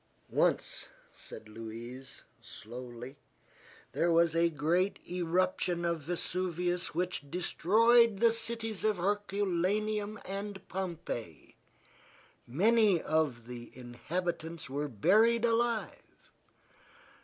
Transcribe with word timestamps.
"Once," 0.31 0.89
said 1.13 1.47
Louise, 1.47 2.23
slowly, 2.41 3.17
"there 3.91 4.11
was 4.11 4.35
a 4.35 4.49
great 4.49 4.97
eruption 5.07 5.85
of 5.85 5.99
Vesuvius 6.01 6.95
which 6.95 7.29
destroyed 7.29 8.17
the 8.17 8.33
cities 8.33 8.83
of 8.83 8.97
Herculaneum 8.97 10.19
and 10.25 10.67
Pompeii. 10.67 11.55
Many 12.47 12.99
of 12.99 13.45
the 13.45 13.69
inhabitants 13.77 14.67
were 14.67 14.87
buried 14.87 15.45
alive. 15.45 16.17